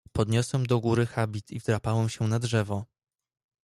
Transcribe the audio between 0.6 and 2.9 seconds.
do góry habit i wdrapałem się na drzewo."